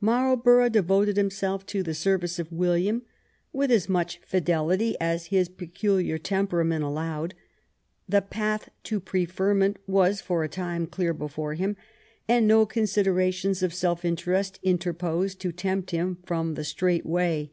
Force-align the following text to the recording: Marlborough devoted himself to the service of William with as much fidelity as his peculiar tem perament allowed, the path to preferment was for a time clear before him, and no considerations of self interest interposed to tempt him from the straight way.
Marlborough 0.00 0.70
devoted 0.70 1.18
himself 1.18 1.66
to 1.66 1.82
the 1.82 1.92
service 1.92 2.38
of 2.38 2.50
William 2.50 3.02
with 3.52 3.70
as 3.70 3.86
much 3.86 4.18
fidelity 4.24 4.96
as 4.98 5.26
his 5.26 5.50
peculiar 5.50 6.16
tem 6.16 6.46
perament 6.46 6.82
allowed, 6.82 7.34
the 8.08 8.22
path 8.22 8.70
to 8.82 8.98
preferment 8.98 9.76
was 9.86 10.22
for 10.22 10.42
a 10.42 10.48
time 10.48 10.86
clear 10.86 11.12
before 11.12 11.52
him, 11.52 11.76
and 12.26 12.48
no 12.48 12.64
considerations 12.64 13.62
of 13.62 13.74
self 13.74 14.06
interest 14.06 14.58
interposed 14.62 15.38
to 15.42 15.52
tempt 15.52 15.90
him 15.90 16.16
from 16.24 16.54
the 16.54 16.64
straight 16.64 17.04
way. 17.04 17.52